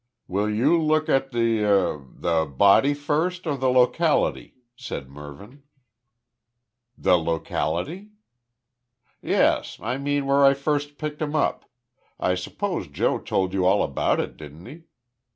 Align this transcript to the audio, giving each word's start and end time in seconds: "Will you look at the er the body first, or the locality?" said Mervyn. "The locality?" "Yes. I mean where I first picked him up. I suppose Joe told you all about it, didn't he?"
"Will 0.27 0.49
you 0.49 0.81
look 0.81 1.09
at 1.09 1.31
the 1.31 1.63
er 1.63 2.03
the 2.15 2.45
body 2.47 2.95
first, 2.95 3.45
or 3.45 3.55
the 3.55 3.69
locality?" 3.69 4.55
said 4.75 5.09
Mervyn. 5.11 5.61
"The 6.97 7.19
locality?" 7.19 8.09
"Yes. 9.21 9.77
I 9.79 9.99
mean 9.99 10.25
where 10.25 10.43
I 10.43 10.55
first 10.55 10.97
picked 10.97 11.21
him 11.21 11.35
up. 11.35 11.65
I 12.19 12.33
suppose 12.33 12.87
Joe 12.87 13.19
told 13.19 13.53
you 13.53 13.63
all 13.63 13.83
about 13.83 14.19
it, 14.19 14.37
didn't 14.37 14.65
he?" 14.65 14.85